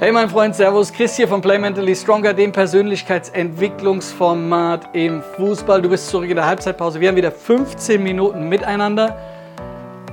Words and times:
Hey 0.00 0.10
mein 0.12 0.28
Freund, 0.30 0.56
Servus, 0.56 0.92
Chris 0.94 1.16
hier 1.16 1.28
von 1.28 1.42
Play 1.42 1.58
Mentally 1.58 1.94
Stronger, 1.94 2.32
dem 2.32 2.52
Persönlichkeitsentwicklungsformat 2.52 4.88
im 4.94 5.22
Fußball. 5.36 5.82
Du 5.82 5.90
bist 5.90 6.08
zurück 6.08 6.30
in 6.30 6.36
der 6.36 6.46
Halbzeitpause. 6.46 7.00
Wir 7.00 7.08
haben 7.08 7.16
wieder 7.16 7.30
15 7.30 8.02
Minuten 8.02 8.48
miteinander 8.48 9.18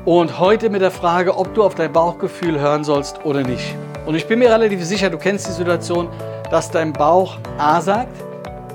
und 0.03 0.39
heute 0.39 0.69
mit 0.69 0.81
der 0.81 0.91
Frage, 0.91 1.37
ob 1.37 1.53
du 1.53 1.63
auf 1.63 1.75
dein 1.75 1.93
Bauchgefühl 1.93 2.59
hören 2.59 2.83
sollst 2.83 3.23
oder 3.23 3.43
nicht. 3.43 3.75
Und 4.05 4.15
ich 4.15 4.27
bin 4.27 4.39
mir 4.39 4.51
relativ 4.51 4.83
sicher, 4.83 5.09
du 5.09 5.17
kennst 5.17 5.47
die 5.47 5.53
Situation, 5.53 6.09
dass 6.51 6.69
dein 6.69 6.91
Bauch 6.91 7.37
A 7.57 7.79
sagt, 7.79 8.17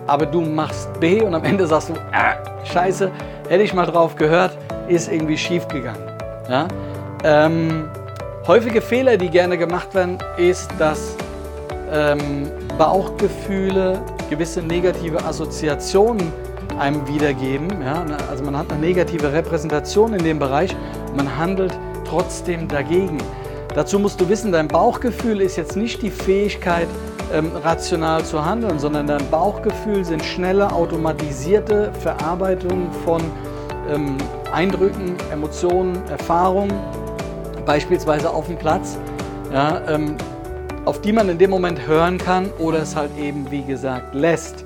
aber 0.07 0.25
du 0.25 0.41
machst 0.41 0.99
B 0.99 1.21
und 1.21 1.35
am 1.35 1.45
Ende 1.45 1.67
sagst 1.67 1.91
du, 1.91 1.95
ah, 2.13 2.37
scheiße, 2.65 3.11
hätte 3.51 3.63
ich 3.63 3.75
mal 3.75 3.85
drauf 3.85 4.17
gehört, 4.17 4.57
ist 4.89 5.13
irgendwie 5.13 5.37
schief 5.37 5.69
gegangen. 5.69 6.11
Ja? 6.49 6.69
Ähm, 7.23 7.91
Häufige 8.45 8.81
Fehler, 8.81 9.17
die 9.17 9.31
gerne 9.31 9.57
gemacht 9.57 9.95
werden, 9.95 10.19
ist, 10.37 10.69
dass 10.77 11.15
ähm, 11.93 12.51
Bauchgefühle 12.77 14.01
gewisse 14.31 14.61
negative 14.61 15.25
Assoziationen 15.25 16.33
einem 16.77 17.07
wiedergeben. 17.07 17.69
Ja? 17.81 18.05
Also 18.29 18.43
man 18.43 18.59
hat 18.59 18.73
eine 18.73 18.81
negative 18.81 19.33
Repräsentation 19.33 20.13
in 20.15 20.25
dem 20.25 20.41
Bereich, 20.41 20.75
man 21.17 21.39
handelt 21.39 21.79
trotzdem 22.05 22.67
dagegen. 22.67 23.19
Dazu 23.77 24.01
musst 24.01 24.21
du 24.21 24.29
wissen, 24.29 24.51
dein 24.51 24.67
Bauchgefühl 24.67 25.41
ist 25.41 25.57
jetzt 25.57 25.77
nicht 25.77 26.03
die 26.03 26.11
Fähigkeit, 26.11 26.89
ähm, 27.33 27.53
rational 27.63 28.25
zu 28.25 28.45
handeln, 28.45 28.81
sondern 28.81 29.07
dein 29.07 29.31
Bauchgefühl 29.31 30.05
sind 30.05 30.25
schnelle, 30.25 30.73
automatisierte 30.73 31.93
Verarbeitungen 32.01 32.91
von 33.05 33.23
ähm, 33.89 34.17
Eindrücken, 34.53 35.15
Emotionen, 35.31 36.03
Erfahrungen 36.11 36.73
beispielsweise 37.65 38.31
auf 38.31 38.47
dem 38.47 38.57
Platz, 38.57 38.99
ja, 39.53 39.83
ähm, 39.89 40.17
auf 40.85 41.01
die 41.01 41.13
man 41.13 41.29
in 41.29 41.39
dem 41.39 41.51
Moment 41.51 41.87
hören 41.87 42.19
kann 42.19 42.51
oder 42.59 42.83
es 42.83 42.97
halt 42.97 43.17
eben, 43.17 43.51
wie 43.51 43.63
gesagt, 43.63 44.15
lässt. 44.15 44.65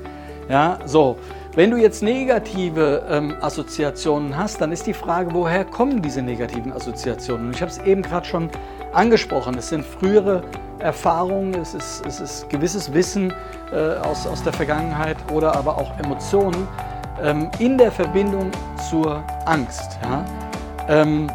Ja, 0.48 0.78
so. 0.84 1.16
Wenn 1.54 1.70
du 1.70 1.78
jetzt 1.78 2.02
negative 2.02 3.02
ähm, 3.08 3.34
Assoziationen 3.40 4.36
hast, 4.36 4.60
dann 4.60 4.72
ist 4.72 4.86
die 4.86 4.92
Frage, 4.92 5.32
woher 5.32 5.64
kommen 5.64 6.02
diese 6.02 6.20
negativen 6.20 6.70
Assoziationen? 6.70 7.46
Und 7.46 7.56
ich 7.56 7.62
habe 7.62 7.72
es 7.72 7.78
eben 7.78 8.02
gerade 8.02 8.26
schon 8.26 8.50
angesprochen. 8.92 9.56
Es 9.56 9.70
sind 9.70 9.82
frühere 9.82 10.42
Erfahrungen, 10.80 11.54
es 11.54 11.72
ist, 11.72 12.04
es 12.06 12.20
ist 12.20 12.50
gewisses 12.50 12.92
Wissen 12.92 13.32
äh, 13.72 13.96
aus, 14.06 14.26
aus 14.26 14.42
der 14.42 14.52
Vergangenheit 14.52 15.16
oder 15.32 15.56
aber 15.56 15.78
auch 15.78 15.98
Emotionen 15.98 16.68
ähm, 17.22 17.50
in 17.58 17.78
der 17.78 17.90
Verbindung 17.90 18.50
zur 18.90 19.22
Angst. 19.46 19.98
Ja? 20.02 20.24
Ähm, 20.88 21.30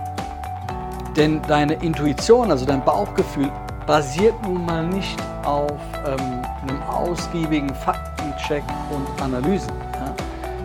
denn 1.16 1.42
deine 1.48 1.74
Intuition, 1.76 2.52
also 2.52 2.66
dein 2.66 2.84
Bauchgefühl, 2.84 3.52
basiert 3.86 4.36
nun 4.44 4.66
mal 4.66 4.86
nicht 4.86 5.20
auf 5.44 5.80
ähm, 6.06 6.42
einem 6.62 6.82
ausgiebigen 6.84 7.74
Faktencheck 7.74 8.64
und 8.92 9.22
Analysen, 9.22 9.74
ja? 9.94 10.14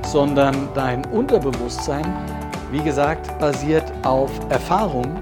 sondern 0.06 0.68
dein 0.74 1.04
Unterbewusstsein, 1.06 2.04
wie 2.70 2.80
gesagt, 2.80 3.36
basiert 3.38 3.92
auf 4.04 4.30
Erfahrung 4.50 5.16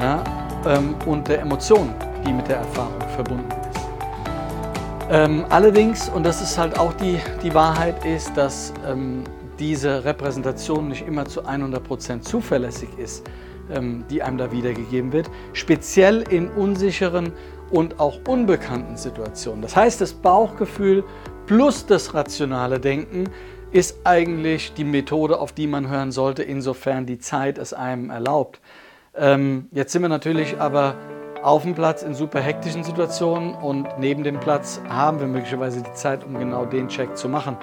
ja? 0.00 0.22
ähm, 0.66 0.94
und 1.06 1.28
der 1.28 1.40
Emotion, 1.40 1.94
die 2.26 2.32
mit 2.32 2.48
der 2.48 2.56
Erfahrung 2.58 3.00
verbunden 3.14 3.48
ist. 3.48 3.80
Ähm, 5.10 5.46
allerdings, 5.48 6.10
und 6.10 6.24
das 6.24 6.42
ist 6.42 6.58
halt 6.58 6.78
auch 6.78 6.92
die, 6.94 7.18
die 7.42 7.54
Wahrheit, 7.54 8.04
ist, 8.04 8.36
dass 8.36 8.74
ähm, 8.86 9.24
diese 9.58 10.04
Repräsentation 10.04 10.88
nicht 10.88 11.06
immer 11.06 11.24
zu 11.24 11.42
100% 11.42 12.20
zuverlässig 12.20 12.90
ist. 12.98 13.24
Ähm, 13.70 14.04
die 14.08 14.22
einem 14.22 14.38
da 14.38 14.50
wiedergegeben 14.50 15.12
wird, 15.12 15.30
speziell 15.52 16.22
in 16.22 16.48
unsicheren 16.48 17.32
und 17.70 18.00
auch 18.00 18.18
unbekannten 18.26 18.96
Situationen. 18.96 19.60
Das 19.60 19.76
heißt, 19.76 20.00
das 20.00 20.14
Bauchgefühl 20.14 21.04
plus 21.46 21.84
das 21.84 22.14
rationale 22.14 22.80
Denken 22.80 23.24
ist 23.70 23.98
eigentlich 24.04 24.72
die 24.72 24.84
Methode, 24.84 25.38
auf 25.38 25.52
die 25.52 25.66
man 25.66 25.88
hören 25.88 26.12
sollte, 26.12 26.42
insofern 26.42 27.04
die 27.04 27.18
Zeit 27.18 27.58
es 27.58 27.74
einem 27.74 28.08
erlaubt. 28.08 28.60
Ähm, 29.14 29.68
jetzt 29.72 29.92
sind 29.92 30.00
wir 30.00 30.08
natürlich 30.08 30.58
aber 30.58 30.94
auf 31.42 31.62
dem 31.62 31.74
Platz 31.74 32.02
in 32.02 32.14
super 32.14 32.40
hektischen 32.40 32.84
Situationen 32.84 33.54
und 33.54 33.86
neben 33.98 34.24
dem 34.24 34.40
Platz 34.40 34.80
haben 34.88 35.20
wir 35.20 35.26
möglicherweise 35.26 35.82
die 35.82 35.92
Zeit, 35.92 36.24
um 36.24 36.38
genau 36.38 36.64
den 36.64 36.88
Check 36.88 37.16
zu 37.16 37.28
machen. 37.28 37.56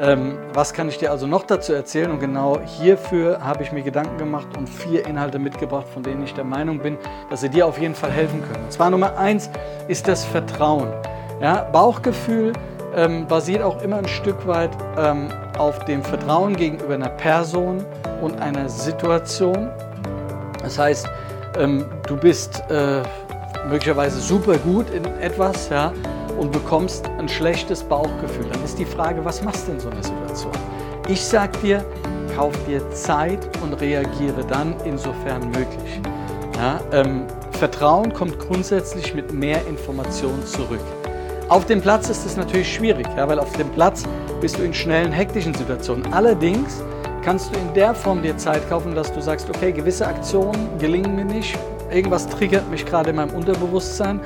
Ähm, 0.00 0.38
was 0.54 0.72
kann 0.72 0.88
ich 0.88 0.98
dir 0.98 1.10
also 1.10 1.26
noch 1.26 1.42
dazu 1.42 1.72
erzählen? 1.72 2.10
Und 2.10 2.20
genau 2.20 2.60
hierfür 2.60 3.40
habe 3.40 3.64
ich 3.64 3.72
mir 3.72 3.82
Gedanken 3.82 4.16
gemacht 4.16 4.46
und 4.56 4.68
vier 4.68 5.06
Inhalte 5.06 5.38
mitgebracht, 5.38 5.86
von 5.92 6.04
denen 6.04 6.22
ich 6.22 6.34
der 6.34 6.44
Meinung 6.44 6.78
bin, 6.78 6.96
dass 7.30 7.40
sie 7.40 7.48
dir 7.48 7.66
auf 7.66 7.80
jeden 7.80 7.94
Fall 7.94 8.10
helfen 8.10 8.42
können. 8.42 8.64
Und 8.64 8.72
zwar 8.72 8.90
Nummer 8.90 9.16
eins 9.18 9.50
ist 9.88 10.06
das 10.06 10.24
Vertrauen. 10.24 10.92
Ja, 11.40 11.62
Bauchgefühl 11.72 12.52
ähm, 12.94 13.26
basiert 13.26 13.62
auch 13.62 13.82
immer 13.82 13.96
ein 13.96 14.08
Stück 14.08 14.46
weit 14.46 14.70
ähm, 14.96 15.28
auf 15.58 15.84
dem 15.84 16.02
Vertrauen 16.02 16.54
gegenüber 16.54 16.94
einer 16.94 17.08
Person 17.10 17.84
und 18.22 18.40
einer 18.40 18.68
Situation. 18.68 19.68
Das 20.62 20.78
heißt, 20.78 21.08
ähm, 21.58 21.84
du 22.06 22.16
bist 22.16 22.62
äh, 22.70 23.02
möglicherweise 23.68 24.20
super 24.20 24.56
gut 24.58 24.90
in 24.90 25.04
etwas, 25.20 25.68
ja, 25.70 25.92
und 26.38 26.52
bekommst 26.52 27.08
ein 27.18 27.28
schlechtes 27.28 27.82
Bauchgefühl, 27.82 28.46
dann 28.50 28.62
ist 28.64 28.78
die 28.78 28.84
Frage, 28.84 29.24
was 29.24 29.42
machst 29.42 29.68
du 29.68 29.72
in 29.72 29.80
so 29.80 29.90
einer 29.90 30.02
Situation? 30.02 30.52
Ich 31.08 31.22
sag 31.22 31.60
dir, 31.60 31.84
kauf 32.36 32.54
dir 32.66 32.88
Zeit 32.90 33.40
und 33.62 33.74
reagiere 33.74 34.44
dann 34.48 34.74
insofern 34.84 35.46
möglich. 35.50 36.00
Ja, 36.56 36.80
ähm, 36.92 37.24
Vertrauen 37.52 38.12
kommt 38.12 38.38
grundsätzlich 38.38 39.14
mit 39.14 39.32
mehr 39.32 39.66
Informationen 39.66 40.44
zurück. 40.46 40.80
Auf 41.48 41.64
dem 41.64 41.80
Platz 41.80 42.08
ist 42.08 42.26
es 42.26 42.36
natürlich 42.36 42.72
schwierig, 42.72 43.06
ja, 43.16 43.26
weil 43.26 43.38
auf 43.38 43.52
dem 43.56 43.68
Platz 43.70 44.04
bist 44.40 44.58
du 44.58 44.62
in 44.62 44.74
schnellen, 44.74 45.10
hektischen 45.10 45.54
Situationen. 45.54 46.12
Allerdings 46.12 46.82
kannst 47.24 47.54
du 47.54 47.58
in 47.58 47.74
der 47.74 47.94
Form 47.94 48.22
dir 48.22 48.36
Zeit 48.36 48.68
kaufen, 48.68 48.94
dass 48.94 49.12
du 49.12 49.20
sagst, 49.20 49.48
okay, 49.48 49.72
gewisse 49.72 50.06
Aktionen 50.06 50.78
gelingen 50.78 51.16
mir 51.16 51.24
nicht, 51.24 51.58
irgendwas 51.90 52.26
triggert 52.26 52.70
mich 52.70 52.84
gerade 52.84 53.10
in 53.10 53.16
meinem 53.16 53.34
Unterbewusstsein. 53.34 54.20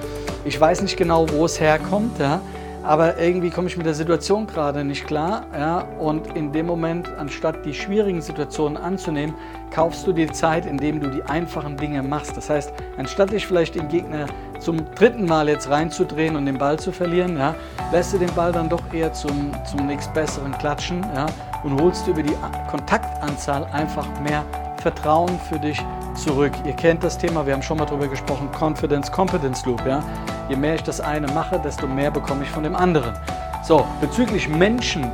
Ich 0.45 0.61
weiß 0.61 0.83
nicht 0.83 0.97
genau, 0.97 1.29
wo 1.31 1.45
es 1.45 1.61
herkommt, 1.61 2.19
ja, 2.19 2.41
aber 2.83 3.19
irgendwie 3.19 3.51
komme 3.51 3.69
ich 3.69 3.77
mit 3.77 3.87
der 3.87 3.95
Situation 3.95 4.47
gerade 4.47 4.83
nicht 4.85 5.07
klar. 5.07 5.47
Ja, 5.57 5.81
und 5.99 6.37
in 6.37 6.53
dem 6.53 6.67
Moment, 6.67 7.09
anstatt 7.17 7.65
die 7.65 7.75
schwierigen 7.75 8.21
Situationen 8.21 8.77
anzunehmen, 8.77 9.37
kaufst 9.71 10.07
du 10.07 10.13
dir 10.13 10.33
Zeit, 10.33 10.67
indem 10.67 11.01
du 11.01 11.09
die 11.09 11.23
einfachen 11.23 11.77
Dinge 11.77 12.03
machst. 12.03 12.37
Das 12.37 12.51
heißt, 12.51 12.73
anstatt 12.97 13.31
dich 13.31 13.47
vielleicht 13.47 13.77
den 13.77 13.89
Gegner 13.89 14.27
zum 14.59 14.79
dritten 14.95 15.27
Mal 15.27 15.49
jetzt 15.49 15.71
reinzudrehen 15.71 16.35
und 16.35 16.47
den 16.47 16.59
Ball 16.59 16.79
zu 16.79 16.91
verlieren, 16.91 17.37
ja, 17.37 17.55
lässt 17.93 18.15
du 18.15 18.19
den 18.19 18.33
Ball 18.35 18.53
dann 18.53 18.69
doch 18.69 18.83
eher 18.93 19.13
zum, 19.13 19.53
zum 19.65 19.87
nächstbesseren 19.87 20.53
klatschen 20.59 21.05
ja, 21.15 21.27
und 21.63 21.81
holst 21.81 22.07
über 22.09 22.23
die 22.23 22.35
Kontaktanzahl 22.69 23.65
einfach 23.73 24.07
mehr 24.21 24.45
Vertrauen 24.83 25.39
für 25.49 25.61
dich 25.61 25.81
zurück. 26.17 26.53
Ihr 26.65 26.73
kennt 26.73 27.05
das 27.05 27.17
Thema, 27.17 27.47
wir 27.47 27.55
haben 27.55 27.63
schon 27.63 27.79
mal 27.79 27.87
darüber 27.87 28.09
gesprochen, 28.09 28.49
Confidence, 28.59 29.11
Competence 29.11 29.65
Loop. 29.65 29.87
Ja? 29.87 30.03
Je 30.49 30.57
mehr 30.57 30.75
ich 30.75 30.83
das 30.83 31.01
eine 31.01 31.29
mache, 31.29 31.59
desto 31.61 31.87
mehr 31.87 32.11
bekomme 32.11 32.43
ich 32.43 32.51
von 32.51 32.65
dem 32.65 32.75
anderen. 32.75 33.15
So, 33.63 33.87
bezüglich 34.01 34.49
Menschen 34.49 35.11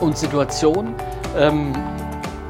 und 0.00 0.16
Situationen, 0.16 0.94
ähm, 1.36 1.72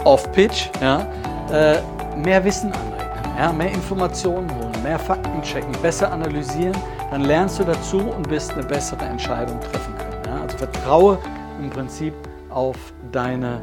off-pitch, 0.04 0.68
ja, 0.82 1.06
äh, 1.50 1.78
mehr 2.16 2.44
Wissen 2.44 2.72
aneignen, 2.72 3.38
ja, 3.38 3.52
mehr 3.52 3.70
Informationen 3.70 4.50
holen, 4.50 4.82
mehr 4.82 4.98
Fakten 4.98 5.40
checken, 5.42 5.72
besser 5.80 6.12
analysieren, 6.12 6.76
dann 7.10 7.22
lernst 7.22 7.58
du 7.58 7.64
dazu 7.64 8.00
und 8.00 8.28
wirst 8.28 8.52
eine 8.52 8.64
bessere 8.64 9.04
Entscheidung 9.06 9.58
treffen 9.60 9.94
können. 9.96 10.22
Ja? 10.26 10.42
Also 10.42 10.58
vertraue 10.58 11.18
im 11.58 11.70
Prinzip 11.70 12.12
auf 12.50 12.76
deine 13.12 13.62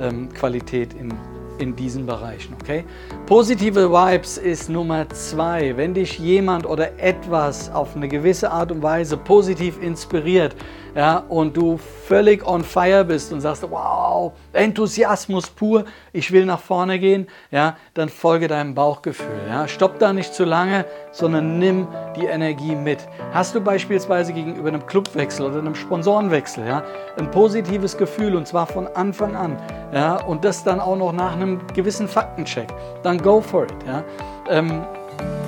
ähm, 0.00 0.32
Qualität 0.32 0.94
in 0.94 1.12
in 1.58 1.76
diesen 1.76 2.06
Bereichen. 2.06 2.54
Okay? 2.60 2.84
Positive 3.26 3.90
Vibes 3.90 4.38
ist 4.38 4.68
Nummer 4.68 5.08
zwei. 5.10 5.76
Wenn 5.76 5.94
dich 5.94 6.18
jemand 6.18 6.66
oder 6.66 6.98
etwas 6.98 7.70
auf 7.72 7.96
eine 7.96 8.08
gewisse 8.08 8.50
Art 8.50 8.72
und 8.72 8.82
Weise 8.82 9.16
positiv 9.16 9.80
inspiriert, 9.82 10.54
ja, 10.94 11.24
und 11.28 11.56
du 11.56 11.78
völlig 12.06 12.46
on 12.46 12.62
fire 12.62 13.04
bist 13.04 13.32
und 13.32 13.40
sagst, 13.40 13.64
wow, 13.68 14.32
Enthusiasmus 14.52 15.48
pur, 15.48 15.84
ich 16.12 16.30
will 16.30 16.46
nach 16.46 16.60
vorne 16.60 16.98
gehen, 16.98 17.26
ja, 17.50 17.76
dann 17.94 18.08
folge 18.08 18.48
deinem 18.48 18.74
Bauchgefühl. 18.74 19.40
Ja. 19.48 19.66
Stopp 19.66 19.98
da 19.98 20.12
nicht 20.12 20.32
zu 20.34 20.44
lange, 20.44 20.84
sondern 21.12 21.58
nimm 21.58 21.88
die 22.16 22.26
Energie 22.26 22.76
mit. 22.76 22.98
Hast 23.32 23.54
du 23.54 23.60
beispielsweise 23.60 24.32
gegenüber 24.32 24.68
einem 24.68 24.86
Clubwechsel 24.86 25.46
oder 25.46 25.58
einem 25.58 25.74
Sponsorenwechsel 25.74 26.66
ja, 26.66 26.84
ein 27.18 27.30
positives 27.30 27.96
Gefühl 27.96 28.36
und 28.36 28.46
zwar 28.46 28.66
von 28.66 28.86
Anfang 28.88 29.34
an 29.34 29.56
ja, 29.92 30.16
und 30.22 30.44
das 30.44 30.62
dann 30.62 30.80
auch 30.80 30.96
noch 30.96 31.12
nach 31.12 31.32
einem 31.32 31.60
gewissen 31.74 32.08
Faktencheck, 32.08 32.68
dann 33.02 33.18
go 33.18 33.40
for 33.40 33.64
it. 33.64 33.74
Ja. 33.86 34.04
Ähm, 34.48 34.84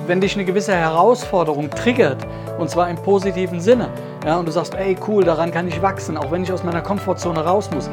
wenn 0.07 0.21
dich 0.21 0.35
eine 0.35 0.45
gewisse 0.45 0.73
Herausforderung 0.73 1.69
triggert, 1.69 2.25
und 2.57 2.69
zwar 2.69 2.89
im 2.89 2.95
positiven 2.97 3.59
Sinne, 3.59 3.89
ja, 4.25 4.37
und 4.37 4.47
du 4.47 4.51
sagst, 4.51 4.73
ey 4.75 4.97
cool, 5.07 5.23
daran 5.23 5.51
kann 5.51 5.67
ich 5.67 5.81
wachsen, 5.81 6.17
auch 6.17 6.31
wenn 6.31 6.43
ich 6.43 6.51
aus 6.51 6.63
meiner 6.63 6.81
Komfortzone 6.81 7.43
raus 7.43 7.69
muss, 7.73 7.89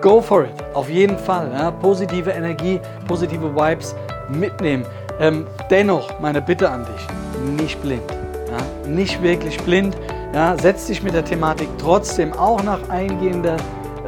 go 0.00 0.20
for 0.20 0.44
it, 0.44 0.64
auf 0.74 0.90
jeden 0.90 1.18
Fall. 1.18 1.50
Ja, 1.52 1.70
positive 1.70 2.30
Energie, 2.30 2.80
positive 3.06 3.54
Vibes 3.54 3.94
mitnehmen. 4.28 4.84
Ähm, 5.20 5.46
dennoch 5.70 6.18
meine 6.20 6.42
Bitte 6.42 6.68
an 6.68 6.84
dich, 6.84 7.62
nicht 7.62 7.80
blind. 7.82 8.02
Ja? 8.50 8.88
nicht 8.88 9.22
wirklich 9.22 9.58
blind. 9.60 9.96
Ja, 10.32 10.56
setz 10.58 10.86
dich 10.86 11.02
mit 11.02 11.14
der 11.14 11.24
Thematik 11.24 11.68
trotzdem 11.78 12.32
auch 12.32 12.62
nach 12.62 12.88
eingehender 12.88 13.56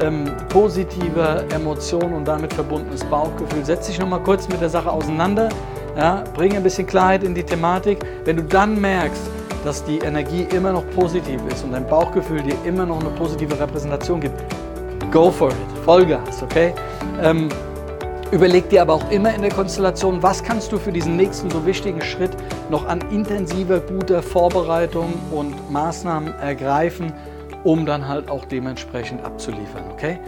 ähm, 0.01 0.31
positiver 0.49 1.45
Emotion 1.55 2.13
und 2.13 2.27
damit 2.27 2.53
verbundenes 2.53 3.05
Bauchgefühl. 3.05 3.65
Setz 3.65 3.87
dich 3.87 3.99
nochmal 3.99 4.23
kurz 4.23 4.49
mit 4.49 4.61
der 4.61 4.69
Sache 4.69 4.91
auseinander. 4.91 5.49
Ja, 5.97 6.25
bring 6.35 6.55
ein 6.55 6.63
bisschen 6.63 6.87
Klarheit 6.87 7.23
in 7.23 7.35
die 7.35 7.43
Thematik. 7.43 8.05
Wenn 8.25 8.37
du 8.37 8.43
dann 8.43 8.79
merkst, 8.79 9.31
dass 9.65 9.83
die 9.83 9.99
Energie 9.99 10.47
immer 10.55 10.71
noch 10.73 10.85
positiv 10.91 11.41
ist 11.51 11.65
und 11.65 11.73
dein 11.73 11.87
Bauchgefühl 11.87 12.43
dir 12.43 12.55
immer 12.65 12.85
noch 12.85 13.01
eine 13.01 13.09
positive 13.11 13.59
Repräsentation 13.59 14.21
gibt, 14.21 14.35
go 15.11 15.31
for 15.31 15.49
it, 15.49 15.57
Vollgas, 15.85 16.43
okay? 16.43 16.75
Ähm, 17.23 17.49
überleg 18.31 18.69
dir 18.69 18.83
aber 18.83 18.93
auch 18.93 19.11
immer 19.11 19.35
in 19.35 19.41
der 19.41 19.51
Konstellation, 19.51 20.23
was 20.23 20.45
kannst 20.45 20.71
du 20.71 20.79
für 20.79 20.93
diesen 20.93 21.17
nächsten 21.17 21.51
so 21.51 21.65
wichtigen 21.65 22.03
Schritt 22.03 22.33
noch 22.69 22.87
an 22.87 23.01
intensiver, 23.11 23.81
guter 23.81 24.23
Vorbereitung 24.23 25.15
und 25.31 25.73
Maßnahmen 25.73 26.35
ergreifen, 26.41 27.13
um 27.65 27.87
dann 27.87 28.07
halt 28.07 28.31
auch 28.31 28.45
dementsprechend 28.45 29.25
abzuliefern, 29.25 29.85
okay? 29.91 30.19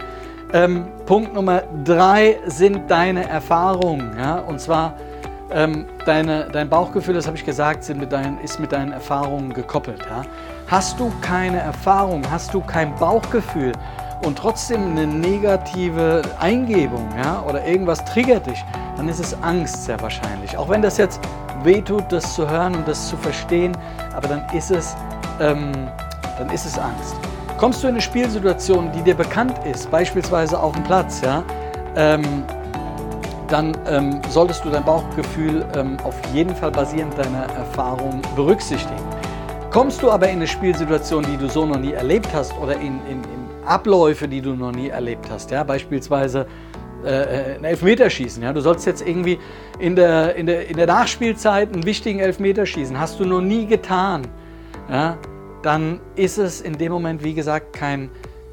Ähm, 0.51 0.87
Punkt 1.05 1.35
Nummer 1.35 1.61
drei 1.85 2.39
sind 2.47 2.89
deine 2.89 3.29
Erfahrungen, 3.29 4.17
ja, 4.17 4.39
und 4.39 4.59
zwar 4.59 4.95
ähm, 5.51 5.85
deine, 6.05 6.47
dein 6.51 6.69
Bauchgefühl, 6.69 7.13
das 7.13 7.27
habe 7.27 7.37
ich 7.37 7.45
gesagt, 7.45 7.87
mit 7.95 8.11
deinen, 8.11 8.39
ist 8.39 8.59
mit 8.59 8.71
deinen 8.71 8.91
Erfahrungen 8.91 9.53
gekoppelt. 9.53 10.01
Ja? 10.09 10.23
Hast 10.67 10.99
du 10.99 11.11
keine 11.21 11.59
Erfahrung, 11.59 12.21
hast 12.29 12.53
du 12.53 12.61
kein 12.61 12.95
Bauchgefühl 12.95 13.71
und 14.25 14.37
trotzdem 14.37 14.91
eine 14.91 15.07
negative 15.07 16.21
Eingebung 16.39 17.07
ja, 17.17 17.43
oder 17.47 17.65
irgendwas 17.65 18.03
triggert 18.05 18.45
dich, 18.47 18.63
dann 18.97 19.07
ist 19.07 19.19
es 19.19 19.35
Angst 19.41 19.85
sehr 19.85 19.99
wahrscheinlich. 20.01 20.57
Auch 20.57 20.69
wenn 20.69 20.81
das 20.81 20.97
jetzt 20.97 21.19
wehtut, 21.63 22.03
das 22.09 22.35
zu 22.35 22.49
hören 22.49 22.75
und 22.75 22.87
das 22.87 23.07
zu 23.07 23.17
verstehen, 23.17 23.75
aber 24.15 24.27
dann 24.27 24.45
ist 24.53 24.71
es, 24.71 24.95
ähm, 25.39 25.71
dann 26.37 26.49
ist 26.49 26.65
es 26.65 26.77
Angst. 26.77 27.15
Kommst 27.57 27.83
du 27.83 27.87
in 27.87 27.95
eine 27.95 28.01
Spielsituation, 28.01 28.91
die 28.91 29.01
dir 29.01 29.15
bekannt 29.15 29.55
ist, 29.65 29.89
beispielsweise 29.91 30.59
auf 30.59 30.73
dem 30.73 30.83
Platz, 30.83 31.21
ja, 31.21 31.43
ähm, 31.95 32.45
dann 33.49 33.75
ähm, 33.87 34.21
solltest 34.29 34.63
du 34.63 34.69
dein 34.69 34.83
Bauchgefühl 34.83 35.65
ähm, 35.75 35.97
auf 36.03 36.15
jeden 36.33 36.55
Fall 36.55 36.71
basierend 36.71 37.17
deiner 37.17 37.45
Erfahrung 37.53 38.21
berücksichtigen. 38.35 39.01
Kommst 39.71 40.01
du 40.01 40.09
aber 40.09 40.27
in 40.27 40.37
eine 40.37 40.47
Spielsituation, 40.47 41.23
die 41.23 41.37
du 41.37 41.47
so 41.47 41.65
noch 41.65 41.79
nie 41.79 41.93
erlebt 41.93 42.29
hast 42.33 42.57
oder 42.57 42.75
in, 42.75 42.99
in, 43.07 43.23
in 43.23 43.65
Abläufe, 43.65 44.27
die 44.27 44.41
du 44.41 44.53
noch 44.53 44.71
nie 44.71 44.89
erlebt 44.89 45.27
hast, 45.29 45.51
ja, 45.51 45.63
beispielsweise 45.63 46.47
äh, 47.03 47.09
äh 47.09 47.55
ein 47.55 47.63
Elfmeterschießen, 47.63 48.41
ja, 48.41 48.51
du 48.51 48.61
sollst 48.61 48.87
jetzt 48.87 49.07
irgendwie 49.07 49.37
in 49.77 49.95
der, 49.95 50.35
in, 50.35 50.47
der, 50.47 50.67
in 50.67 50.75
der 50.75 50.87
Nachspielzeit 50.87 51.71
einen 51.71 51.85
wichtigen 51.85 52.19
Elfmeterschießen, 52.19 52.99
hast 52.99 53.19
du 53.19 53.25
noch 53.25 53.41
nie 53.41 53.67
getan, 53.67 54.23
ja, 54.89 55.17
dann 55.61 55.99
ist 56.15 56.37
es 56.37 56.61
in 56.61 56.77
dem 56.77 56.91
Moment, 56.91 57.23
wie 57.23 57.35
gesagt, 57.35 57.73
kein, 57.73 58.09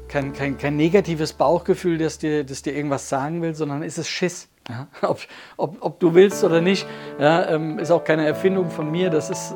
kein, 0.07 0.33
kein, 0.33 0.57
kein 0.57 0.75
negatives 0.75 1.33
Bauchgefühl, 1.33 1.97
das 1.97 2.19
dir, 2.19 2.43
das 2.43 2.61
dir 2.61 2.75
irgendwas 2.75 3.09
sagen 3.09 3.41
will, 3.41 3.55
sondern 3.55 3.81
ist 3.81 3.97
es 3.97 4.07
Schiss. 4.07 4.49
Ja, 4.69 4.87
ob, 5.09 5.19
ob, 5.55 5.77
ob, 5.79 5.99
du 5.99 6.13
willst 6.13 6.43
oder 6.43 6.61
nicht, 6.61 6.85
ja, 7.19 7.49
ähm, 7.49 7.79
ist 7.79 7.91
auch 7.91 8.03
keine 8.03 8.25
Erfindung 8.25 8.69
von 8.69 8.91
mir. 8.91 9.09
Das 9.09 9.29
ist 9.29 9.55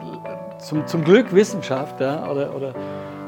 zum, 0.60 0.88
zum 0.88 1.04
Glück 1.04 1.34
Wissenschaft 1.34 2.00
ja, 2.00 2.30
oder, 2.30 2.56
oder 2.56 2.74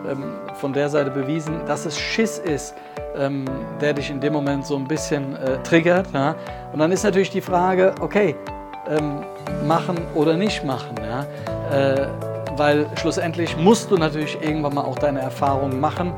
ähm, 0.09 0.23
von 0.55 0.73
der 0.73 0.89
Seite 0.89 1.11
bewiesen, 1.11 1.65
dass 1.65 1.85
es 1.85 1.99
Schiss 1.99 2.39
ist, 2.39 2.73
ähm, 3.17 3.45
der 3.81 3.93
dich 3.93 4.09
in 4.09 4.19
dem 4.19 4.33
Moment 4.33 4.65
so 4.65 4.77
ein 4.77 4.87
bisschen 4.87 5.35
äh, 5.35 5.61
triggert. 5.63 6.07
Und 6.07 6.79
dann 6.79 6.91
ist 6.91 7.03
natürlich 7.03 7.31
die 7.31 7.41
Frage, 7.41 7.93
okay, 7.99 8.35
ähm, 8.89 9.23
machen 9.67 9.97
oder 10.15 10.35
nicht 10.35 10.63
machen. 10.63 10.95
Äh, 11.71 12.07
weil 12.55 12.85
schlussendlich 12.99 13.57
musst 13.57 13.89
du 13.89 13.97
natürlich 13.97 14.37
irgendwann 14.41 14.75
mal 14.75 14.83
auch 14.83 14.99
deine 14.99 15.21
Erfahrungen 15.21 15.79
machen 15.79 16.13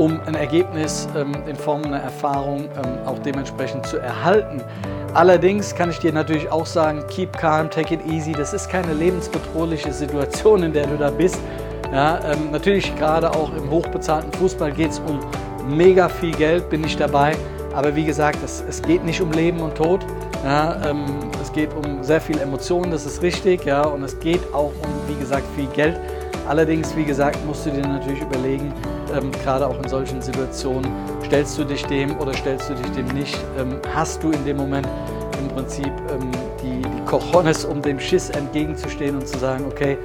um 0.00 0.18
ein 0.24 0.34
Ergebnis 0.34 1.06
ähm, 1.14 1.34
in 1.46 1.54
Form 1.54 1.84
einer 1.84 1.98
Erfahrung 1.98 2.70
ähm, 2.74 3.06
auch 3.06 3.18
dementsprechend 3.18 3.86
zu 3.86 3.98
erhalten. 3.98 4.62
Allerdings 5.12 5.74
kann 5.74 5.90
ich 5.90 5.98
dir 5.98 6.10
natürlich 6.10 6.50
auch 6.50 6.64
sagen, 6.64 7.04
keep 7.08 7.36
calm, 7.36 7.68
take 7.68 7.94
it 7.94 8.00
easy. 8.06 8.32
Das 8.32 8.54
ist 8.54 8.70
keine 8.70 8.94
lebensbedrohliche 8.94 9.92
Situation, 9.92 10.62
in 10.62 10.72
der 10.72 10.86
du 10.86 10.96
da 10.96 11.10
bist. 11.10 11.38
Ja, 11.92 12.18
ähm, 12.32 12.50
natürlich 12.50 12.96
gerade 12.96 13.30
auch 13.30 13.54
im 13.54 13.68
hochbezahlten 13.68 14.32
Fußball 14.32 14.72
geht 14.72 14.92
es 14.92 15.00
um 15.00 15.20
mega 15.76 16.08
viel 16.08 16.32
Geld, 16.32 16.70
bin 16.70 16.82
ich 16.82 16.96
dabei. 16.96 17.36
Aber 17.74 17.94
wie 17.94 18.04
gesagt, 18.04 18.38
es, 18.42 18.64
es 18.66 18.80
geht 18.80 19.04
nicht 19.04 19.20
um 19.20 19.30
Leben 19.32 19.60
und 19.60 19.74
Tod. 19.74 20.00
Ja, 20.42 20.80
ähm, 20.88 21.04
es 21.42 21.52
geht 21.52 21.68
um 21.74 22.02
sehr 22.02 22.22
viel 22.22 22.38
Emotionen, 22.38 22.90
das 22.90 23.04
ist 23.04 23.20
richtig. 23.20 23.66
Ja, 23.66 23.82
und 23.82 24.02
es 24.02 24.18
geht 24.18 24.40
auch 24.54 24.72
um, 24.82 25.08
wie 25.08 25.20
gesagt, 25.20 25.44
viel 25.54 25.66
Geld. 25.66 26.00
Allerdings, 26.48 26.96
wie 26.96 27.04
gesagt, 27.04 27.38
musst 27.46 27.66
du 27.66 27.70
dir 27.70 27.86
natürlich 27.86 28.22
überlegen, 28.22 28.72
ähm, 29.14 29.30
gerade 29.44 29.66
auch 29.66 29.78
in 29.82 29.88
solchen 29.88 30.20
Situationen, 30.20 30.90
stellst 31.24 31.58
du 31.58 31.64
dich 31.64 31.84
dem 31.86 32.18
oder 32.18 32.32
stellst 32.34 32.70
du 32.70 32.74
dich 32.74 32.90
dem 32.92 33.06
nicht? 33.08 33.38
Ähm, 33.58 33.80
hast 33.94 34.22
du 34.22 34.30
in 34.30 34.44
dem 34.44 34.56
Moment 34.56 34.88
im 35.38 35.48
Prinzip 35.48 35.92
ähm, 36.10 36.30
die, 36.62 36.82
die 36.82 37.04
Cojones, 37.06 37.64
um 37.64 37.82
dem 37.82 38.00
Schiss 38.00 38.30
entgegenzustehen 38.30 39.16
und 39.16 39.26
zu 39.26 39.38
sagen, 39.38 39.64
okay, 39.66 39.96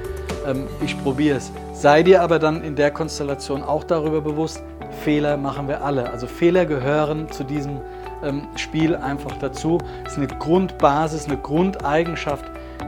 ähm, 0.46 0.66
ich 0.84 1.00
probiere 1.02 1.38
es. 1.38 1.52
Sei 1.72 2.02
dir 2.02 2.22
aber 2.22 2.38
dann 2.38 2.62
in 2.62 2.76
der 2.76 2.90
Konstellation 2.90 3.62
auch 3.62 3.84
darüber 3.84 4.20
bewusst, 4.20 4.62
Fehler 5.02 5.36
machen 5.36 5.68
wir 5.68 5.84
alle. 5.84 6.10
Also 6.10 6.26
Fehler 6.26 6.64
gehören 6.64 7.30
zu 7.30 7.44
diesem 7.44 7.80
ähm, 8.24 8.48
Spiel 8.56 8.96
einfach 8.96 9.36
dazu. 9.38 9.78
Es 10.04 10.12
ist 10.12 10.18
eine 10.18 10.26
Grundbasis, 10.28 11.26
eine 11.26 11.36
Grundeigenschaft 11.36 12.44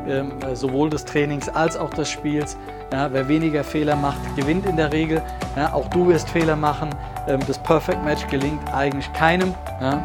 ähm, 0.06 0.32
sowohl 0.54 0.90
des 0.90 1.04
Trainings 1.04 1.48
als 1.48 1.76
auch 1.76 1.90
des 1.90 2.08
Spiels. 2.08 2.56
Ja, 2.92 3.08
wer 3.12 3.28
weniger 3.28 3.62
Fehler 3.64 3.96
macht, 3.96 4.18
gewinnt 4.34 4.64
in 4.66 4.76
der 4.76 4.92
Regel. 4.92 5.20
Ja, 5.56 5.72
auch 5.74 5.88
du 5.88 6.08
wirst 6.08 6.28
Fehler 6.30 6.56
machen. 6.56 6.88
Ähm, 7.26 7.40
das 7.46 7.58
Perfect 7.58 8.02
Match 8.04 8.26
gelingt 8.28 8.72
eigentlich 8.72 9.12
keinem. 9.12 9.54
Ja. 9.80 10.02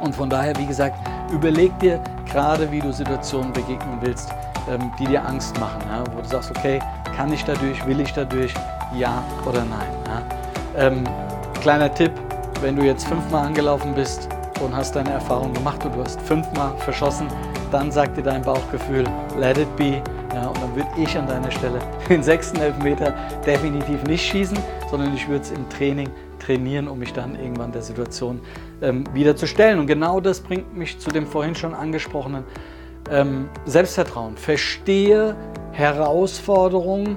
Und 0.00 0.14
von 0.14 0.28
daher, 0.28 0.56
wie 0.58 0.66
gesagt, 0.66 0.96
überleg 1.32 1.78
dir 1.78 2.00
gerade, 2.30 2.70
wie 2.72 2.80
du 2.80 2.92
Situationen 2.92 3.52
begegnen 3.52 3.98
willst, 4.00 4.32
ähm, 4.68 4.90
die 4.98 5.06
dir 5.06 5.24
Angst 5.24 5.58
machen. 5.60 5.80
Ja, 5.88 6.02
wo 6.12 6.20
du 6.20 6.28
sagst, 6.28 6.50
okay, 6.50 6.80
kann 7.16 7.32
ich 7.32 7.44
dadurch, 7.44 7.86
will 7.86 8.00
ich 8.00 8.12
dadurch, 8.12 8.52
ja 8.96 9.22
oder 9.46 9.64
nein. 9.64 10.24
Ähm, 10.76 11.04
kleiner 11.60 11.92
Tipp, 11.92 12.12
wenn 12.60 12.76
du 12.76 12.82
jetzt 12.82 13.06
fünfmal 13.06 13.46
angelaufen 13.46 13.94
bist 13.94 14.28
und 14.60 14.74
hast 14.74 14.96
deine 14.96 15.10
Erfahrung 15.10 15.52
gemacht 15.52 15.84
und 15.84 15.94
du 15.94 16.02
hast 16.02 16.20
fünfmal 16.22 16.72
verschossen, 16.78 17.28
dann 17.70 17.90
sagt 17.90 18.16
dir 18.16 18.22
dein 18.22 18.42
Bauchgefühl, 18.42 19.04
let 19.38 19.58
it 19.58 19.76
be. 19.76 20.02
Ja, 20.34 20.48
und 20.48 20.56
dann 20.62 20.74
würde 20.74 20.88
ich 20.96 21.16
an 21.16 21.26
deiner 21.26 21.50
Stelle 21.50 21.78
den 22.08 22.22
sechsten 22.22 22.58
Elfmeter 22.58 23.14
definitiv 23.46 24.02
nicht 24.04 24.24
schießen, 24.24 24.58
sondern 24.90 25.14
ich 25.14 25.28
würde 25.28 25.42
es 25.42 25.50
im 25.50 25.68
Training 25.68 26.08
trainieren, 26.38 26.88
um 26.88 26.98
mich 26.98 27.12
dann 27.12 27.36
irgendwann 27.36 27.72
der 27.72 27.82
Situation 27.82 28.40
ähm, 28.80 29.04
wieder 29.12 29.36
zu 29.36 29.46
stellen. 29.46 29.78
Und 29.78 29.86
genau 29.86 30.20
das 30.20 30.40
bringt 30.40 30.76
mich 30.76 30.98
zu 30.98 31.10
dem 31.10 31.26
vorhin 31.26 31.54
schon 31.54 31.74
angesprochenen 31.74 32.44
ähm, 33.10 33.48
Selbstvertrauen. 33.66 34.36
Verstehe 34.36 35.36
Herausforderungen, 35.72 37.16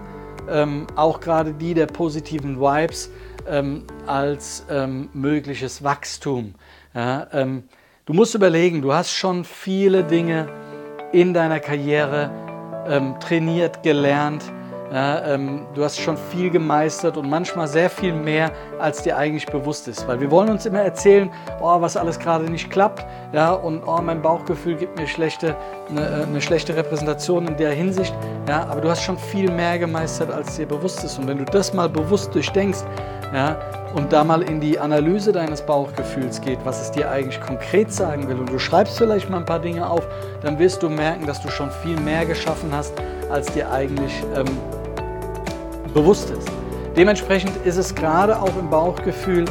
ähm, 0.50 0.88
auch 0.96 1.20
gerade 1.20 1.54
die 1.54 1.74
der 1.74 1.88
positiven 1.88 2.60
Vibes, 2.60 3.10
ähm, 3.48 3.84
als 4.06 4.66
ähm, 4.70 5.10
mögliches 5.14 5.84
Wachstum. 5.84 6.56
Ja, 6.94 7.28
ähm, 7.32 7.64
Du 8.08 8.14
musst 8.14 8.36
überlegen, 8.36 8.84
du 8.84 8.94
hast 8.94 9.10
schon 9.10 9.44
viele 9.44 10.04
Dinge 10.04 10.48
in 11.12 11.34
deiner 11.34 11.60
Karriere 11.60 12.30
ähm, 12.88 13.16
trainiert, 13.20 13.84
gelernt. 13.84 14.44
Ja, 14.94 15.34
ähm, 15.34 15.66
du 15.74 15.84
hast 15.84 16.00
schon 16.00 16.16
viel 16.16 16.52
gemeistert 16.52 17.18
und 17.18 17.28
manchmal 17.28 17.68
sehr 17.68 17.90
viel 17.90 18.14
mehr, 18.14 18.52
als 18.80 19.02
dir 19.02 19.18
eigentlich 19.18 19.48
bewusst 19.48 19.88
ist. 19.88 20.08
Weil 20.08 20.22
wir 20.22 20.30
wollen 20.30 20.50
uns 20.50 20.66
immer 20.66 20.80
erzählen, 20.80 21.32
oh, 21.60 21.82
was 21.82 21.98
alles 21.98 22.20
gerade 22.20 22.46
nicht 22.46 22.70
klappt. 22.70 23.04
Ja, 23.34 23.54
und 23.54 23.84
oh, 23.86 24.00
mein 24.02 24.22
Bauchgefühl 24.22 24.76
gibt 24.76 24.98
mir 24.98 25.08
schlechte, 25.08 25.56
eine, 25.90 26.02
äh, 26.02 26.24
eine 26.24 26.40
schlechte 26.40 26.76
Repräsentation 26.76 27.48
in 27.48 27.58
der 27.58 27.72
Hinsicht. 27.72 28.14
Ja, 28.48 28.68
aber 28.70 28.82
du 28.82 28.90
hast 28.90 29.04
schon 29.04 29.18
viel 29.18 29.52
mehr 29.52 29.80
gemeistert, 29.80 30.30
als 30.32 30.56
dir 30.56 30.68
bewusst 30.68 31.04
ist. 31.04 31.18
Und 31.18 31.28
wenn 31.28 31.40
du 31.40 31.46
das 31.46 31.74
mal 31.74 31.90
bewusst 31.90 32.34
durchdenkst, 32.36 32.84
ja, 33.36 33.60
und 33.94 34.14
da 34.14 34.24
mal 34.24 34.42
in 34.44 34.62
die 34.62 34.80
Analyse 34.80 35.34
deines 35.34 35.62
Bauchgefühls 35.62 36.40
geht, 36.40 36.60
was 36.64 36.82
es 36.82 36.92
dir 36.92 37.12
eigentlich 37.12 37.42
konkret 37.42 37.92
sagen 37.92 38.30
will 38.30 38.40
und 38.40 38.50
du 38.50 38.58
schreibst 38.58 38.98
vielleicht 38.98 39.30
mal 39.30 39.40
ein 39.40 39.46
paar 39.46 39.60
Dinge 39.60 39.90
auf, 39.90 40.08
dann 40.42 40.58
wirst 40.58 40.82
du 40.82 40.90
merken, 40.90 41.26
dass 41.28 41.42
du 41.42 41.50
schon 41.50 41.70
viel 41.70 42.00
mehr 42.00 42.26
geschaffen 42.26 42.70
hast, 42.72 42.94
als 43.30 43.48
dir 43.48 43.70
eigentlich 43.70 44.24
ähm, 44.36 44.46
bewusst 45.94 46.30
ist. 46.30 46.48
Dementsprechend 46.96 47.52
ist 47.66 47.76
es 47.76 47.94
gerade 47.94 48.42
auch 48.42 48.56
im 48.58 48.70
Bauchgefühl 48.70 49.44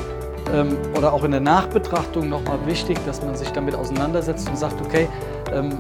ähm, 0.54 0.78
oder 0.96 1.12
auch 1.12 1.24
in 1.24 1.32
der 1.32 1.40
Nachbetrachtung 1.40 2.30
nochmal 2.30 2.58
wichtig, 2.64 2.98
dass 3.04 3.22
man 3.22 3.36
sich 3.36 3.50
damit 3.50 3.74
auseinandersetzt 3.74 4.48
und 4.48 4.56
sagt, 4.56 4.80
okay, 4.80 5.08
ähm, 5.52 5.70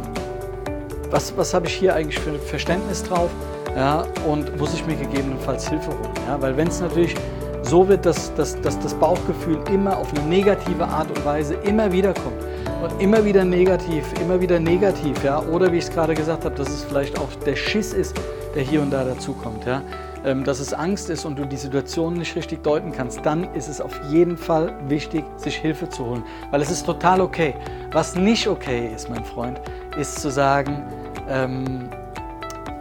was, 1.10 1.34
was 1.38 1.54
habe 1.54 1.68
ich 1.68 1.74
hier 1.74 1.94
eigentlich 1.94 2.18
für 2.18 2.34
Verständnis 2.38 3.02
drauf 3.02 3.30
ja, 3.74 4.04
und 4.26 4.58
muss 4.58 4.74
ich 4.74 4.86
mir 4.86 4.96
gegebenenfalls 4.96 5.68
Hilfe 5.70 5.88
holen. 5.88 6.12
Ja? 6.28 6.40
Weil 6.42 6.54
wenn 6.56 6.68
es 6.68 6.80
natürlich 6.80 7.14
so 7.74 7.88
wird 7.88 8.06
das, 8.06 8.32
das, 8.36 8.54
das, 8.60 8.78
das 8.78 8.94
Bauchgefühl 8.94 9.58
immer 9.68 9.98
auf 9.98 10.14
eine 10.14 10.22
negative 10.28 10.84
Art 10.84 11.08
und 11.08 11.24
Weise 11.24 11.54
immer 11.54 11.90
wieder 11.90 12.14
kommen. 12.14 12.38
Und 12.80 13.02
immer 13.02 13.24
wieder 13.24 13.44
negativ, 13.44 14.04
immer 14.22 14.40
wieder 14.40 14.60
negativ, 14.60 15.24
ja. 15.24 15.42
Oder 15.42 15.72
wie 15.72 15.78
ich 15.78 15.84
es 15.86 15.90
gerade 15.90 16.14
gesagt 16.14 16.44
habe, 16.44 16.54
dass 16.54 16.68
es 16.68 16.84
vielleicht 16.84 17.18
auch 17.18 17.26
der 17.44 17.56
Schiss 17.56 17.92
ist, 17.92 18.14
der 18.54 18.62
hier 18.62 18.80
und 18.80 18.92
da 18.92 19.02
dazukommt, 19.02 19.66
ja. 19.66 19.82
ähm, 20.24 20.44
dass 20.44 20.60
es 20.60 20.72
Angst 20.72 21.10
ist 21.10 21.24
und 21.24 21.36
du 21.36 21.44
die 21.46 21.56
Situation 21.56 22.14
nicht 22.14 22.36
richtig 22.36 22.62
deuten 22.62 22.92
kannst, 22.92 23.26
dann 23.26 23.52
ist 23.54 23.66
es 23.66 23.80
auf 23.80 24.00
jeden 24.08 24.36
Fall 24.36 24.72
wichtig, 24.86 25.24
sich 25.36 25.56
Hilfe 25.56 25.88
zu 25.88 26.06
holen, 26.06 26.22
weil 26.52 26.62
es 26.62 26.70
ist 26.70 26.86
total 26.86 27.20
okay. 27.20 27.56
Was 27.90 28.14
nicht 28.14 28.46
okay 28.46 28.92
ist, 28.94 29.10
mein 29.10 29.24
Freund, 29.24 29.60
ist 29.98 30.20
zu 30.20 30.30
sagen, 30.30 30.84
ähm, 31.28 31.90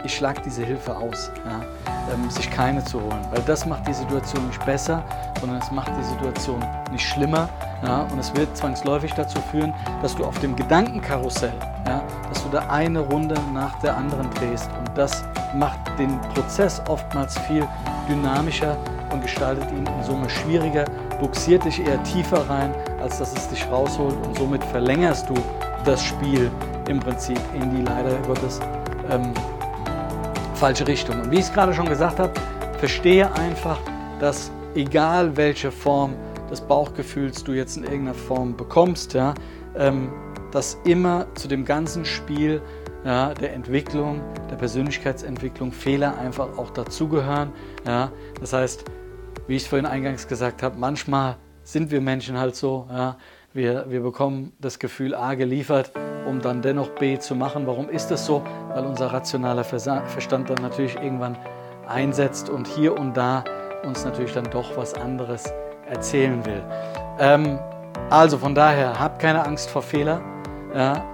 ich 0.04 0.14
schlage 0.14 0.40
diese 0.44 0.64
Hilfe 0.64 0.96
aus, 0.96 1.32
ja? 1.44 1.93
Ähm, 2.12 2.30
sich 2.30 2.50
keine 2.50 2.84
zu 2.84 3.00
holen, 3.00 3.20
weil 3.30 3.42
das 3.42 3.66
macht 3.66 3.86
die 3.88 3.94
Situation 3.94 4.46
nicht 4.46 4.64
besser, 4.64 5.02
sondern 5.40 5.60
es 5.60 5.70
macht 5.70 5.92
die 5.98 6.04
Situation 6.04 6.64
nicht 6.92 7.06
schlimmer 7.06 7.48
ja? 7.82 8.02
und 8.10 8.18
es 8.18 8.34
wird 8.34 8.56
zwangsläufig 8.56 9.12
dazu 9.14 9.40
führen, 9.50 9.74
dass 10.02 10.14
du 10.14 10.24
auf 10.24 10.38
dem 10.40 10.56
Gedankenkarussell, 10.56 11.54
ja, 11.86 12.02
dass 12.28 12.42
du 12.42 12.48
da 12.50 12.68
eine 12.68 13.00
Runde 13.00 13.36
nach 13.52 13.78
der 13.80 13.96
anderen 13.96 14.30
drehst. 14.30 14.68
Und 14.78 14.96
das 14.96 15.24
macht 15.54 15.78
den 15.98 16.20
Prozess 16.34 16.82
oftmals 16.88 17.38
viel 17.40 17.66
dynamischer 18.08 18.76
und 19.12 19.22
gestaltet 19.22 19.70
ihn 19.70 19.86
in 19.86 20.02
Summe 20.02 20.28
schwieriger, 20.28 20.84
buxiert 21.20 21.64
dich 21.64 21.86
eher 21.86 22.02
tiefer 22.02 22.48
rein, 22.48 22.74
als 23.00 23.18
dass 23.18 23.32
es 23.34 23.48
dich 23.48 23.66
rausholt. 23.70 24.16
Und 24.26 24.36
somit 24.36 24.64
verlängerst 24.64 25.28
du 25.28 25.34
das 25.84 26.02
Spiel 26.02 26.50
im 26.88 27.00
Prinzip 27.00 27.38
in 27.54 27.70
die 27.70 27.82
leider 27.82 28.16
Gottes 28.26 28.60
ähm, 29.10 29.32
falsche 30.54 30.86
Richtung. 30.86 31.20
Und 31.20 31.30
wie 31.30 31.36
ich 31.36 31.42
es 31.42 31.52
gerade 31.52 31.74
schon 31.74 31.88
gesagt 31.88 32.18
habe, 32.18 32.32
verstehe 32.78 33.32
einfach, 33.34 33.78
dass 34.20 34.50
egal 34.74 35.36
welche 35.36 35.70
Form 35.70 36.14
des 36.50 36.60
Bauchgefühls 36.60 37.42
du 37.44 37.52
jetzt 37.52 37.76
in 37.76 37.84
irgendeiner 37.84 38.14
Form 38.14 38.56
bekommst, 38.56 39.14
ja, 39.14 39.34
ähm, 39.76 40.12
dass 40.52 40.78
immer 40.84 41.26
zu 41.34 41.48
dem 41.48 41.64
ganzen 41.64 42.04
Spiel 42.04 42.62
ja, 43.04 43.34
der 43.34 43.52
Entwicklung, 43.52 44.22
der 44.50 44.56
Persönlichkeitsentwicklung 44.56 45.72
Fehler 45.72 46.16
einfach 46.18 46.56
auch 46.56 46.70
dazugehören. 46.70 47.52
Ja. 47.86 48.10
Das 48.40 48.52
heißt, 48.52 48.84
wie 49.46 49.56
ich 49.56 49.62
es 49.62 49.68
vorhin 49.68 49.86
eingangs 49.86 50.26
gesagt 50.26 50.62
habe, 50.62 50.78
manchmal 50.78 51.36
sind 51.64 51.90
wir 51.90 52.00
Menschen 52.00 52.38
halt 52.38 52.56
so. 52.56 52.86
Ja. 52.90 53.18
Wir, 53.52 53.86
wir 53.88 54.00
bekommen 54.00 54.52
das 54.58 54.78
Gefühl 54.78 55.14
A 55.14 55.34
geliefert, 55.34 55.92
um 56.26 56.40
dann 56.40 56.62
dennoch 56.62 56.88
B 56.90 57.18
zu 57.18 57.34
machen. 57.34 57.66
Warum 57.66 57.88
ist 57.88 58.10
das 58.10 58.26
so? 58.26 58.42
Weil 58.74 58.84
unser 58.84 59.12
rationaler 59.12 59.64
Verstand 59.64 60.50
dann 60.50 60.62
natürlich 60.62 60.96
irgendwann 60.96 61.36
einsetzt 61.86 62.48
und 62.48 62.66
hier 62.66 62.98
und 62.98 63.16
da 63.16 63.44
uns 63.84 64.04
natürlich 64.04 64.32
dann 64.32 64.50
doch 64.50 64.76
was 64.76 64.94
anderes 64.94 65.52
erzählen 65.88 66.44
will. 66.46 66.62
Ähm, 67.18 67.58
also 68.10 68.38
von 68.38 68.54
daher, 68.54 68.98
hab 68.98 69.18
keine 69.18 69.44
Angst 69.44 69.70
vor 69.70 69.82
Fehler. 69.82 70.20
Ja. 70.74 71.04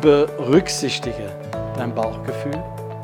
Berücksichtige 0.00 1.30
dein 1.76 1.94
Bauchgefühl. 1.94 2.62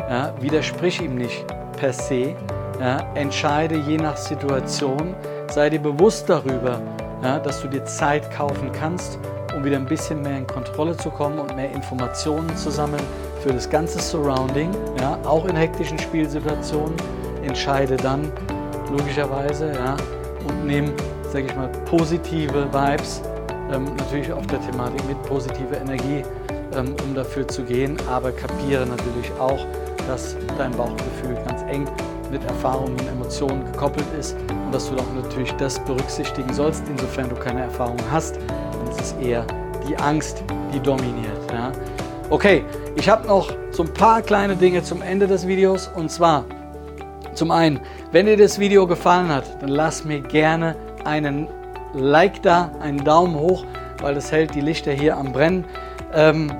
Ja. 0.08 0.32
Widersprich 0.40 1.00
ihm 1.00 1.16
nicht 1.16 1.44
per 1.76 1.92
se. 1.92 2.34
Ja. 2.80 2.98
Entscheide 3.14 3.76
je 3.76 3.96
nach 3.96 4.16
Situation. 4.16 5.14
Sei 5.50 5.70
dir 5.70 5.80
bewusst 5.80 6.28
darüber, 6.28 6.80
dass 7.22 7.62
du 7.62 7.68
dir 7.68 7.84
Zeit 7.84 8.30
kaufen 8.30 8.70
kannst, 8.70 9.18
um 9.58 9.64
wieder 9.64 9.76
ein 9.76 9.86
bisschen 9.86 10.22
mehr 10.22 10.38
in 10.38 10.46
Kontrolle 10.46 10.96
zu 10.96 11.10
kommen 11.10 11.38
und 11.40 11.56
mehr 11.56 11.72
Informationen 11.72 12.54
zu 12.56 12.70
sammeln 12.70 13.02
für 13.42 13.52
das 13.52 13.68
ganze 13.68 13.98
Surrounding, 13.98 14.70
ja, 15.00 15.18
auch 15.24 15.46
in 15.46 15.56
hektischen 15.56 15.98
Spielsituationen. 15.98 16.94
Entscheide 17.42 17.96
dann 17.96 18.30
logischerweise 18.90 19.72
ja, 19.72 19.96
und 20.46 20.66
nimm, 20.66 20.92
sage 21.32 21.46
ich 21.46 21.56
mal, 21.56 21.68
positive 21.86 22.72
Vibes, 22.72 23.20
ähm, 23.72 23.84
natürlich 23.96 24.32
auf 24.32 24.46
der 24.46 24.60
Thematik 24.60 25.04
mit 25.08 25.20
positiver 25.24 25.80
Energie, 25.80 26.22
ähm, 26.76 26.94
um 27.04 27.14
dafür 27.14 27.46
zu 27.48 27.64
gehen, 27.64 27.96
aber 28.08 28.30
kapiere 28.30 28.86
natürlich 28.86 29.32
auch, 29.40 29.66
dass 30.06 30.36
dein 30.56 30.70
Bauchgefühl 30.70 31.34
ganz 31.46 31.62
eng 31.68 31.84
mit 32.30 32.44
Erfahrungen 32.44 32.92
und 32.92 33.08
Emotionen 33.08 33.64
gekoppelt 33.72 34.06
ist 34.18 34.36
und 34.48 34.72
dass 34.72 34.88
du 34.88 34.94
doch 34.94 35.14
natürlich 35.14 35.52
das 35.52 35.78
berücksichtigen 35.84 36.52
sollst, 36.52 36.84
insofern 36.88 37.28
du 37.28 37.34
keine 37.34 37.62
Erfahrung 37.62 37.98
hast. 38.12 38.38
Es 38.98 39.14
eher 39.22 39.46
die 39.88 39.96
Angst, 39.96 40.42
die 40.72 40.80
dominiert. 40.80 41.52
Ja? 41.52 41.72
Okay, 42.30 42.64
ich 42.96 43.08
habe 43.08 43.26
noch 43.26 43.52
so 43.70 43.84
ein 43.84 43.94
paar 43.94 44.22
kleine 44.22 44.56
Dinge 44.56 44.82
zum 44.82 45.02
Ende 45.02 45.26
des 45.26 45.46
Videos 45.46 45.88
und 45.94 46.10
zwar 46.10 46.44
zum 47.34 47.52
einen, 47.52 47.80
wenn 48.10 48.26
dir 48.26 48.36
das 48.36 48.58
Video 48.58 48.86
gefallen 48.86 49.28
hat, 49.28 49.62
dann 49.62 49.68
lass 49.68 50.04
mir 50.04 50.20
gerne 50.20 50.74
einen 51.04 51.46
Like 51.94 52.42
da, 52.42 52.70
einen 52.80 53.02
Daumen 53.04 53.36
hoch, 53.36 53.64
weil 54.00 54.14
das 54.14 54.32
hält 54.32 54.54
die 54.54 54.60
Lichter 54.60 54.92
hier 54.92 55.16
am 55.16 55.32
Brennen. 55.32 55.64
Ähm, 56.12 56.50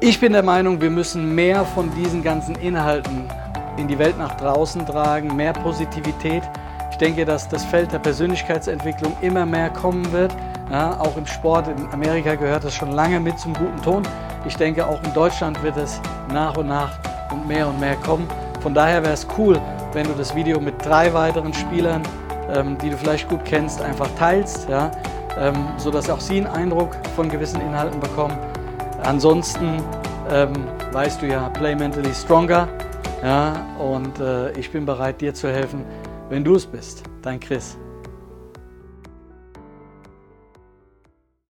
ich 0.00 0.20
bin 0.20 0.32
der 0.32 0.42
Meinung, 0.42 0.80
wir 0.80 0.90
müssen 0.90 1.34
mehr 1.34 1.64
von 1.64 1.90
diesen 1.94 2.22
ganzen 2.22 2.54
Inhalten 2.56 3.24
in 3.78 3.88
die 3.88 3.98
Welt 3.98 4.18
nach 4.18 4.36
draußen 4.36 4.84
tragen, 4.84 5.34
mehr 5.34 5.54
Positivität. 5.54 6.42
Ich 7.04 7.10
denke, 7.10 7.26
dass 7.26 7.46
das 7.46 7.66
Feld 7.66 7.92
der 7.92 7.98
Persönlichkeitsentwicklung 7.98 9.14
immer 9.20 9.44
mehr 9.44 9.68
kommen 9.68 10.10
wird. 10.10 10.34
Ja, 10.70 10.98
auch 10.98 11.18
im 11.18 11.26
Sport, 11.26 11.68
in 11.68 11.86
Amerika 11.92 12.34
gehört 12.34 12.64
das 12.64 12.74
schon 12.74 12.92
lange 12.92 13.20
mit 13.20 13.38
zum 13.38 13.52
guten 13.52 13.76
Ton. 13.82 14.02
Ich 14.46 14.56
denke, 14.56 14.86
auch 14.86 15.02
in 15.04 15.12
Deutschland 15.12 15.62
wird 15.62 15.76
es 15.76 16.00
nach 16.32 16.56
und 16.56 16.68
nach 16.68 16.98
und 17.30 17.46
mehr 17.46 17.68
und 17.68 17.78
mehr 17.78 17.96
kommen. 17.96 18.26
Von 18.62 18.72
daher 18.72 19.02
wäre 19.02 19.12
es 19.12 19.26
cool, 19.36 19.60
wenn 19.92 20.06
du 20.06 20.14
das 20.14 20.34
Video 20.34 20.58
mit 20.58 20.82
drei 20.82 21.12
weiteren 21.12 21.52
Spielern, 21.52 22.00
ähm, 22.50 22.78
die 22.78 22.88
du 22.88 22.96
vielleicht 22.96 23.28
gut 23.28 23.44
kennst, 23.44 23.82
einfach 23.82 24.08
teilst, 24.18 24.66
ja, 24.70 24.90
ähm, 25.38 25.56
sodass 25.76 26.08
auch 26.08 26.20
sie 26.20 26.38
einen 26.38 26.46
Eindruck 26.46 26.96
von 27.14 27.28
gewissen 27.28 27.60
Inhalten 27.60 28.00
bekommen. 28.00 28.38
Ansonsten 29.02 29.82
ähm, 30.30 30.54
weißt 30.90 31.20
du 31.20 31.26
ja, 31.26 31.50
play 31.50 31.74
mentally 31.74 32.14
stronger. 32.14 32.66
Ja, 33.22 33.66
und 33.78 34.20
äh, 34.20 34.52
ich 34.52 34.72
bin 34.72 34.86
bereit, 34.86 35.20
dir 35.20 35.34
zu 35.34 35.50
helfen, 35.50 35.84
wenn 36.34 36.42
du 36.42 36.56
es 36.56 36.66
bist. 36.66 37.04
Dein 37.22 37.38
Chris. 37.38 37.78